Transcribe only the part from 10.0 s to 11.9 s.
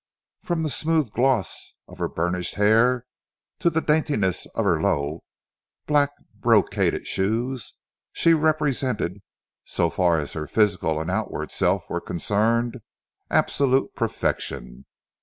as her physical and outward self